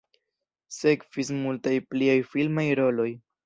[0.77, 3.11] Sekvis multaj pliaj filmaj roloj.